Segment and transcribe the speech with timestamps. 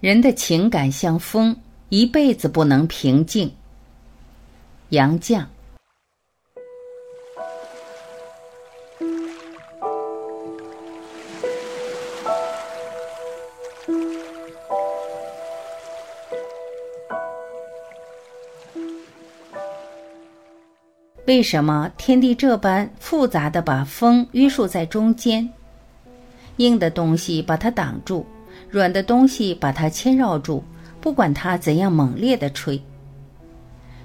[0.00, 1.56] 人的情感像风，
[1.88, 3.50] 一辈子不能平静。
[4.90, 5.44] 杨绛。
[21.26, 25.50] 为什么天地这般复杂的把风约束在中间？
[26.58, 28.24] 硬的东西把它挡住。
[28.68, 30.62] 软的东西把它牵绕住，
[31.00, 32.80] 不管它怎样猛烈的吹。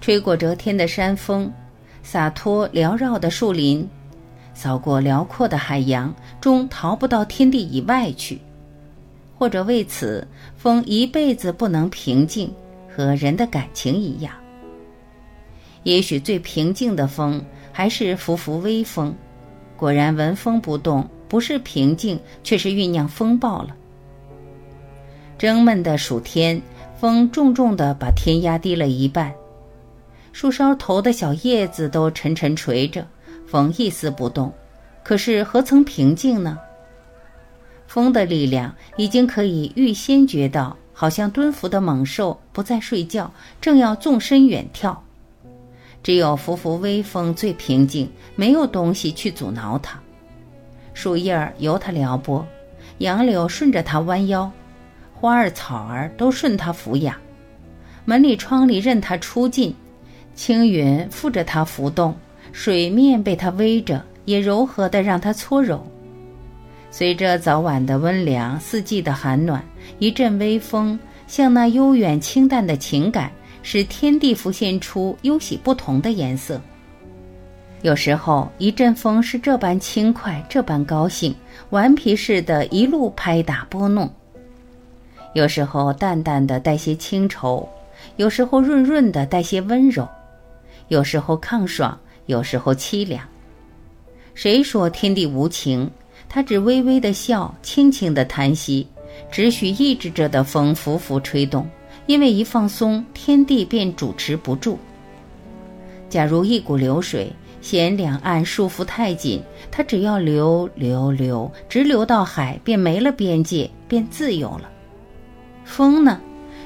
[0.00, 1.50] 吹过遮天的山峰，
[2.02, 3.88] 洒脱缭绕的树林，
[4.52, 8.40] 扫过辽阔的海洋，终逃不到天地以外去。
[9.36, 12.52] 或者为此，风一辈子不能平静，
[12.94, 14.32] 和人的感情一样。
[15.82, 19.14] 也许最平静的风，还是拂拂微风。
[19.76, 23.76] 果然，闻风不动，不是平静，却是酝酿风暴了。
[25.36, 26.60] 蒸闷的暑天，
[26.98, 29.32] 风重重地把天压低了一半，
[30.32, 33.06] 树梢头的小叶子都沉沉垂着，
[33.46, 34.52] 风一丝不动。
[35.02, 36.58] 可是何曾平静呢？
[37.86, 43.30] 风的力量已经可以预先觉到，好像蹲伏的猛兽不再睡觉，
[43.60, 45.02] 正要纵身远跳。
[46.02, 49.98] 只有拂拂微风最平静，没有东西去阻挠它。
[50.94, 52.46] 树叶儿由它撩拨，
[52.98, 54.50] 杨柳顺着它弯腰。
[55.24, 57.16] 花儿草儿都顺它抚养，
[58.04, 59.74] 门里窗里任它出进，
[60.34, 62.14] 青云附着它浮动，
[62.52, 65.82] 水面被它偎着，也柔和的让它搓揉。
[66.90, 69.64] 随着早晚的温凉，四季的寒暖，
[69.98, 76.60] 一阵微风，像那悠远清淡的情感，使天地浮现出忧喜不同的颜色。
[77.80, 81.34] 有时候，一阵风是这般轻快，这般高兴，
[81.70, 84.06] 顽皮似的，一路拍打拨弄。
[85.34, 87.68] 有时候淡淡的带些清愁，
[88.16, 90.08] 有时候润润的带些温柔，
[90.88, 93.20] 有时候抗爽，有时候凄凉。
[94.32, 95.90] 谁说天地无情？
[96.28, 98.86] 他只微微的笑，轻轻的叹息，
[99.30, 101.68] 只许抑制着的风拂拂吹动，
[102.06, 104.78] 因为一放松，天地便主持不住。
[106.08, 114.70] 假如一股流水嫌两岸束缚太紧，它只要流流流，直流到海，便没了边界，便自由了。
[115.64, 116.20] 风呢，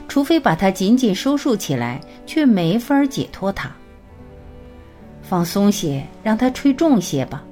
[0.09, 3.71] 除非把它紧紧收束起来，却没法解脱它。
[5.23, 7.45] 放松些，让它吹重些吧。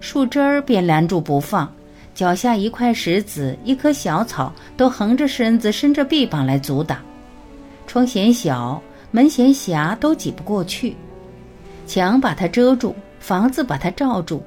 [0.00, 1.72] 树枝儿便拦住不放，
[2.14, 6.98] 脚下一块石子、一棵小草都横着身子、伸着臂膀来阻挡。
[7.86, 10.96] 窗嫌小，门嫌狭，都挤不过去。
[11.86, 14.42] 墙把它遮住，房子把它罩住。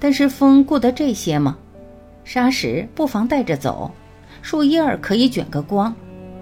[0.00, 1.56] 但是风顾得这些吗？
[2.24, 3.90] 沙石不妨带着走。
[4.42, 5.94] 树叶儿可以卷个光，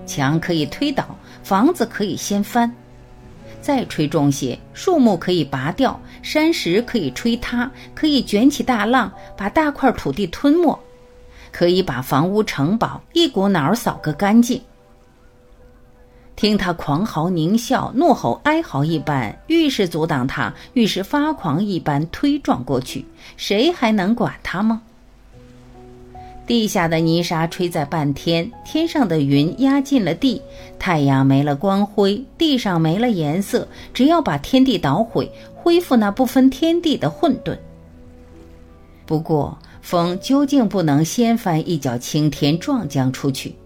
[0.07, 1.05] 墙可以推倒，
[1.43, 2.73] 房子可以掀翻。
[3.61, 10.79] 再吹重些，树木可以拔掉，山石可以吹塌，可以卷起大浪，把大块土地吞没，
[11.51, 14.63] 可以把房屋城堡一股脑儿扫个干净。
[16.37, 24.83] 听他狂嚎、狞笑、怒吼、哀嚎一般，愈是阻挡他，愈是发狂一般推撞过去，谁还能管他吗？
[26.47, 30.41] 地下的泥沙吹在半天，天上的云压进了地，
[30.79, 33.67] 太阳没了光辉，地上没了颜色。
[33.93, 37.59] 只要把天地捣毁，恢复那不分天地的混沌。
[39.05, 43.57] 不过，风究竟不能掀翻一角青天，撞将出去。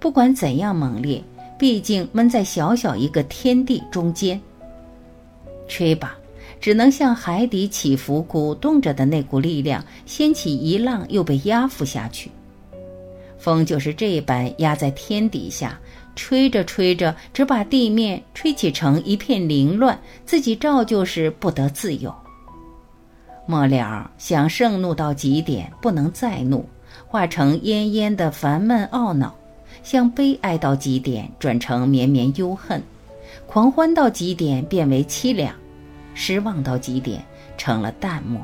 [0.00, 1.22] 不管怎样猛烈，
[1.58, 4.40] 毕竟闷在小小一个天地中间。
[5.68, 6.16] 吹吧。
[6.64, 12.30] 只能像海底起伏鼓动着的那股力量，掀起一浪，又被压伏下去。
[13.36, 15.78] 风就是这般压在天底下，
[16.16, 22.10] 吹着吹着，只把地面吹起成一片凌乱，自己照旧是不得自由。
[23.44, 26.66] 末了，想盛怒到极点，不能再怒，
[27.06, 29.28] 化成恹恹的烦闷懊恼；
[29.82, 32.80] 向悲哀到极点，转成绵绵忧恨；
[33.46, 35.54] 狂欢到极点，变为凄凉。
[36.14, 37.22] 失望到极点，
[37.58, 38.40] 成了淡漠。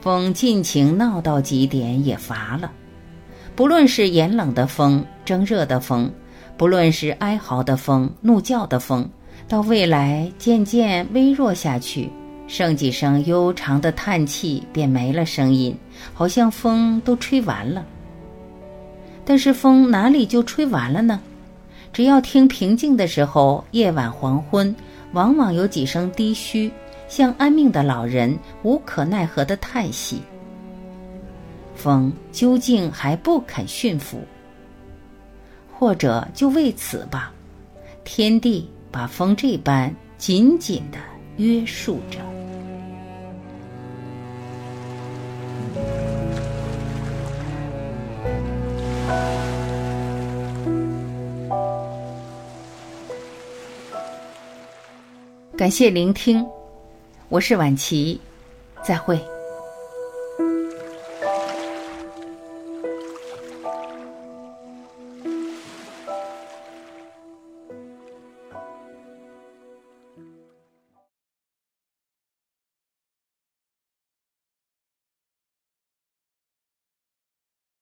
[0.00, 2.70] 风尽情闹到极点，也乏了。
[3.54, 6.10] 不论是炎冷的风、蒸热的风，
[6.56, 9.08] 不论是哀嚎的风、怒叫的风，
[9.46, 12.10] 到未来渐渐微弱下去，
[12.46, 15.76] 剩几声悠长的叹气，便没了声音，
[16.12, 17.86] 好像风都吹完了。
[19.24, 21.20] 但是风哪里就吹完了呢？
[21.92, 24.74] 只要听平静的时候，夜晚黄昏。
[25.14, 26.70] 往往有几声低嘘，
[27.08, 30.20] 像安命的老人无可奈何的叹息。
[31.74, 34.20] 风究竟还不肯驯服。
[35.72, 37.32] 或者就为此吧，
[38.04, 40.98] 天地把风这般紧紧的
[41.36, 42.18] 约束着。
[55.64, 56.46] 感谢聆听，
[57.30, 58.20] 我是晚琪，
[58.82, 59.18] 再会。